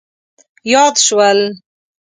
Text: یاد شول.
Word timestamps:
یاد 0.71 0.95
شول. 1.05 1.39